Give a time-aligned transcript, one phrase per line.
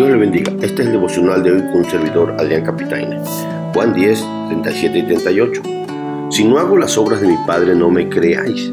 [0.00, 0.50] Dios le bendiga.
[0.62, 3.20] Este es el devocional de hoy con un servidor, Adrián Capitaine.
[3.74, 5.62] Juan 10, 37 y 38.
[6.30, 8.70] Si no hago las obras de mi Padre, no me creáis.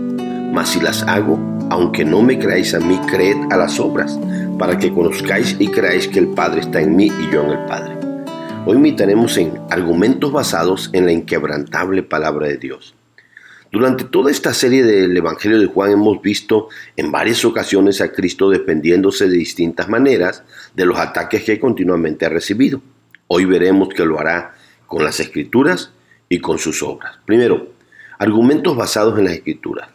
[0.54, 1.38] Mas si las hago,
[1.70, 4.18] aunque no me creáis a mí, creed a las obras,
[4.58, 7.66] para que conozcáis y creáis que el Padre está en mí y yo en el
[7.66, 7.98] Padre.
[8.66, 12.97] Hoy meditaremos en argumentos basados en la inquebrantable palabra de Dios.
[13.78, 18.50] Durante toda esta serie del Evangelio de Juan hemos visto en varias ocasiones a Cristo
[18.50, 20.42] defendiéndose de distintas maneras
[20.74, 22.82] de los ataques que continuamente ha recibido.
[23.28, 24.56] Hoy veremos que lo hará
[24.88, 25.92] con las escrituras
[26.28, 27.20] y con sus obras.
[27.28, 27.68] Primero,
[28.18, 29.90] argumentos basados en las escrituras.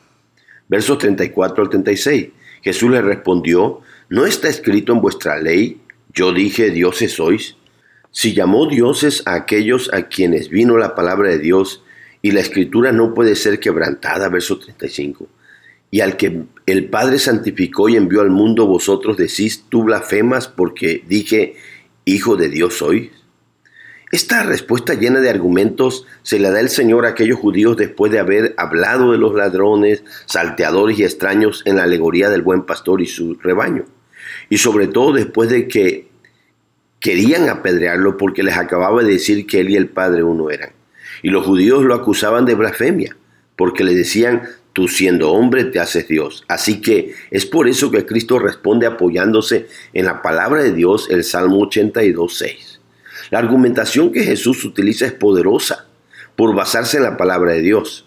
[0.68, 2.28] Versos 34 al 36.
[2.62, 5.80] Jesús le respondió, ¿no está escrito en vuestra ley,
[6.14, 7.56] yo dije, dioses sois?
[8.12, 11.81] Si llamó dioses a aquellos a quienes vino la palabra de Dios,
[12.22, 15.26] y la escritura no puede ser quebrantada, verso 35.
[15.90, 21.04] Y al que el Padre santificó y envió al mundo, vosotros decís, tú blasfemas porque
[21.06, 21.56] dije,
[22.04, 23.12] Hijo de Dios soy.
[24.10, 28.18] Esta respuesta llena de argumentos se la da el Señor a aquellos judíos después de
[28.18, 33.06] haber hablado de los ladrones, salteadores y extraños en la alegoría del buen pastor y
[33.06, 33.84] su rebaño.
[34.50, 36.08] Y sobre todo después de que
[37.00, 40.72] querían apedrearlo porque les acababa de decir que él y el Padre uno eran.
[41.22, 43.16] Y los judíos lo acusaban de blasfemia,
[43.56, 44.42] porque le decían,
[44.72, 46.44] tú siendo hombre te haces Dios.
[46.48, 51.24] Así que es por eso que Cristo responde apoyándose en la palabra de Dios, el
[51.24, 52.80] Salmo 82, 6.
[53.30, 55.86] La argumentación que Jesús utiliza es poderosa
[56.36, 58.06] por basarse en la palabra de Dios.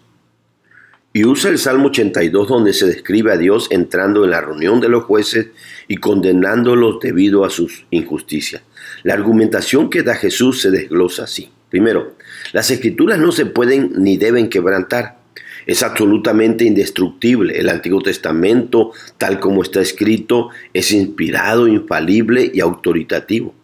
[1.16, 4.90] Y usa el Salmo 82 donde se describe a Dios entrando en la reunión de
[4.90, 5.48] los jueces
[5.88, 8.64] y condenándolos debido a sus injusticias.
[9.04, 11.50] La argumentación que da Jesús se desglosa así.
[11.70, 12.18] Primero,
[12.52, 15.20] las escrituras no se pueden ni deben quebrantar.
[15.66, 17.58] Es absolutamente indestructible.
[17.58, 23.56] El Antiguo Testamento, tal como está escrito, es inspirado, infalible y autoritativo.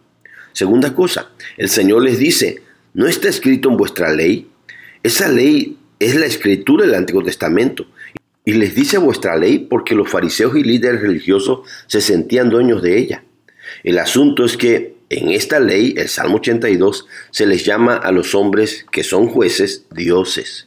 [0.54, 2.62] Segunda cosa, el Señor les dice,
[2.94, 4.48] ¿no está escrito en vuestra ley?
[5.02, 7.86] Esa ley es la escritura del Antiguo Testamento.
[8.44, 12.98] Y les dice vuestra ley porque los fariseos y líderes religiosos se sentían dueños de
[12.98, 13.24] ella.
[13.84, 18.34] El asunto es que en esta ley, el Salmo 82, se les llama a los
[18.34, 20.66] hombres que son jueces dioses.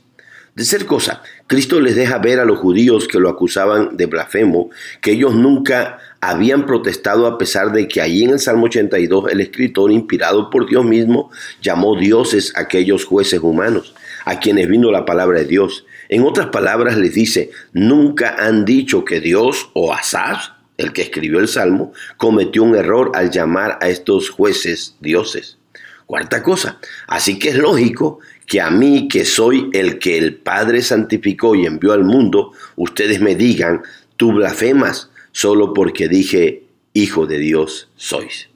[0.55, 4.69] De ser cosa, Cristo les deja ver a los judíos que lo acusaban de blasfemo
[5.01, 9.41] que ellos nunca habían protestado a pesar de que allí en el Salmo 82 el
[9.41, 11.29] escritor, inspirado por Dios mismo,
[11.61, 15.85] llamó dioses a aquellos jueces humanos, a quienes vino la palabra de Dios.
[16.09, 21.39] En otras palabras les dice, nunca han dicho que Dios o Asaf el que escribió
[21.39, 25.57] el Salmo, cometió un error al llamar a estos jueces dioses.
[26.05, 30.81] Cuarta cosa, así que es lógico que a mí, que soy el que el Padre
[30.81, 33.81] santificó y envió al mundo, ustedes me digan,
[34.17, 36.63] tú blasfemas solo porque dije,
[36.93, 38.47] Hijo de Dios sois.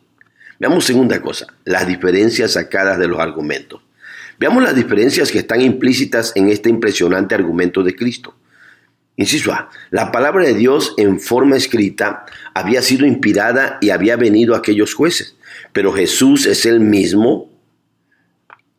[0.59, 3.81] Veamos segunda cosa, las diferencias sacadas de los argumentos.
[4.40, 8.36] Veamos las diferencias que están implícitas en este impresionante argumento de Cristo.
[9.18, 9.70] Inciso A.
[9.90, 14.94] La palabra de Dios en forma escrita había sido inspirada y había venido a aquellos
[14.94, 15.36] jueces.
[15.74, 17.52] Pero Jesús es el mismo,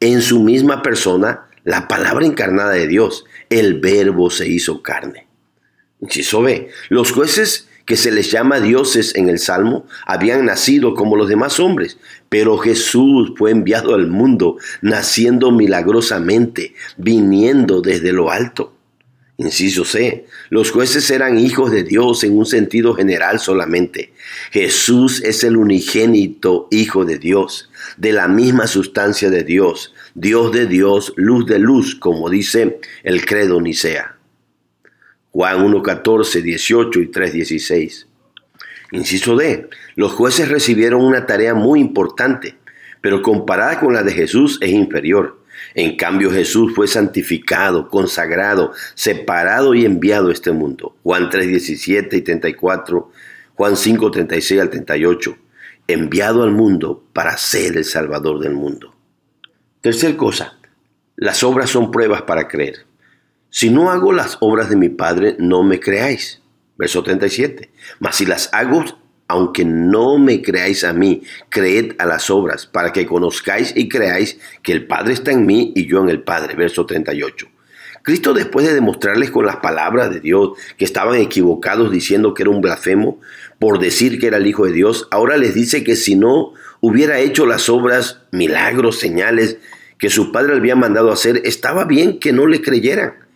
[0.00, 3.26] en su misma persona, la palabra encarnada de Dios.
[3.50, 5.26] El verbo se hizo carne.
[6.00, 6.70] Inciso B.
[6.88, 11.58] Los jueces que se les llama dioses en el Salmo habían nacido como los demás
[11.58, 18.76] hombres, pero Jesús fue enviado al mundo, naciendo milagrosamente, viniendo desde lo alto.
[19.38, 20.24] Inciso C.
[20.50, 24.12] Los jueces eran hijos de Dios en un sentido general solamente.
[24.52, 30.66] Jesús es el unigénito Hijo de Dios, de la misma sustancia de Dios, Dios de
[30.68, 34.19] Dios, luz de luz, como dice el credo Nicea.
[35.32, 38.06] Juan 1, 14, 18 y 3, 16.
[38.92, 39.68] Inciso D.
[39.94, 42.56] Los jueces recibieron una tarea muy importante,
[43.00, 45.40] pero comparada con la de Jesús es inferior.
[45.74, 50.96] En cambio Jesús fue santificado, consagrado, separado y enviado a este mundo.
[51.02, 53.12] Juan 3, 17 y 34,
[53.54, 55.36] Juan 5, 36 al 38.
[55.86, 58.94] Enviado al mundo para ser el Salvador del mundo.
[59.80, 60.58] Tercer cosa,
[61.16, 62.89] las obras son pruebas para creer.
[63.50, 66.40] Si no hago las obras de mi Padre, no me creáis.
[66.78, 67.70] Verso 37.
[67.98, 68.84] Mas si las hago,
[69.26, 74.38] aunque no me creáis a mí, creed a las obras, para que conozcáis y creáis
[74.62, 76.54] que el Padre está en mí y yo en el Padre.
[76.54, 77.48] Verso 38.
[78.02, 82.50] Cristo después de demostrarles con las palabras de Dios que estaban equivocados diciendo que era
[82.50, 83.20] un blasfemo
[83.58, 87.18] por decir que era el Hijo de Dios, ahora les dice que si no hubiera
[87.18, 89.58] hecho las obras, milagros, señales
[89.98, 93.29] que su Padre le había mandado hacer, estaba bien que no le creyeran.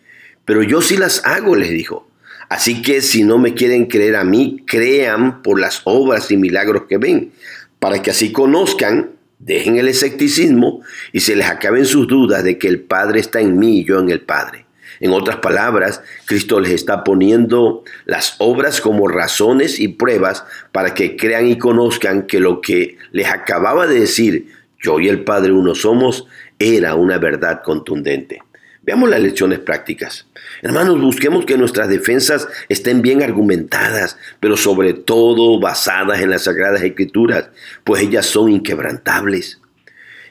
[0.45, 2.09] Pero yo sí las hago, les dijo.
[2.49, 6.85] Así que si no me quieren creer a mí, crean por las obras y milagros
[6.89, 7.33] que ven,
[7.79, 10.83] para que así conozcan, dejen el escepticismo
[11.13, 13.99] y se les acaben sus dudas de que el Padre está en mí y yo
[13.99, 14.67] en el Padre.
[15.01, 21.17] En otras palabras, Cristo les está poniendo las obras como razones y pruebas para que
[21.17, 25.75] crean y conozcan que lo que les acababa de decir, yo y el Padre uno
[25.75, 26.27] somos,
[26.59, 28.44] era una verdad contundente.
[28.85, 30.27] Veamos las lecciones prácticas.
[30.61, 36.83] Hermanos, busquemos que nuestras defensas estén bien argumentadas, pero sobre todo basadas en las Sagradas
[36.83, 37.49] Escrituras,
[37.83, 39.59] pues ellas son inquebrantables.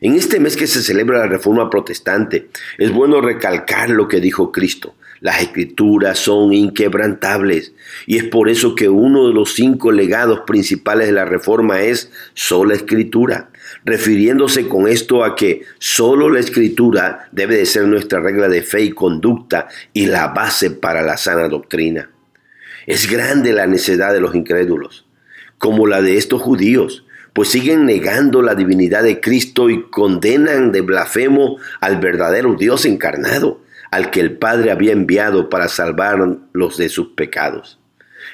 [0.02, 4.52] En este mes que se celebra la Reforma Protestante, es bueno recalcar lo que dijo
[4.52, 4.96] Cristo.
[5.24, 7.72] Las escrituras son inquebrantables
[8.06, 12.12] y es por eso que uno de los cinco legados principales de la Reforma es
[12.34, 13.50] sola escritura,
[13.86, 18.82] refiriéndose con esto a que solo la escritura debe de ser nuestra regla de fe
[18.82, 22.10] y conducta y la base para la sana doctrina.
[22.86, 25.06] Es grande la necedad de los incrédulos,
[25.58, 30.82] como la de estos judíos, pues siguen negando la divinidad de Cristo y condenan de
[30.82, 33.63] blasfemo al verdadero Dios encarnado,
[33.94, 37.80] al que el Padre había enviado para salvarlos de sus pecados.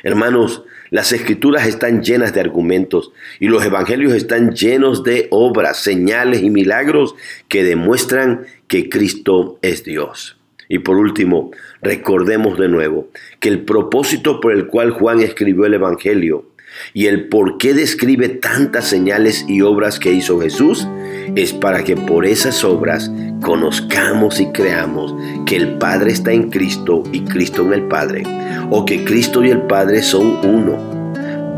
[0.03, 3.11] Hermanos, las escrituras están llenas de argumentos
[3.41, 7.13] y los evangelios están llenos de obras, señales y milagros
[7.49, 10.37] que demuestran que Cristo es Dios.
[10.69, 11.51] Y por último,
[11.81, 13.09] recordemos de nuevo
[13.41, 16.45] que el propósito por el cual Juan escribió el Evangelio
[16.93, 20.87] y el por qué describe tantas señales y obras que hizo Jesús
[21.35, 23.11] es para que por esas obras
[23.41, 28.23] conozcamos y creamos que el Padre está en Cristo y Cristo en el Padre,
[28.69, 30.77] o que Cristo y el Padre son uno.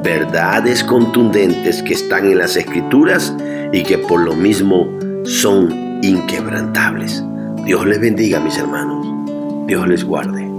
[0.04, 3.34] Verdades contundentes que están en las Escrituras
[3.72, 4.88] y que por lo mismo
[5.24, 7.24] son inquebrantables.
[7.66, 9.08] Dios les bendiga, mis hermanos.
[9.68, 10.50] Dios les guarde.